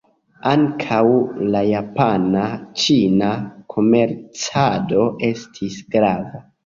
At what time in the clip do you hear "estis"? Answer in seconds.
5.29-5.77